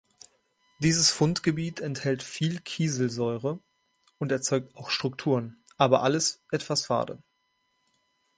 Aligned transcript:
Dieses 0.79 1.11
Fundgebiet 1.11 1.79
enthält 1.79 2.23
viel 2.23 2.59
Kieselsäure, 2.61 3.59
und 4.17 4.31
erzeugt 4.31 4.75
auch 4.75 4.89
Strukturen, 4.89 5.63
aber 5.77 6.01
alles 6.01 6.41
etwas 6.49 6.87
fade. 6.87 7.21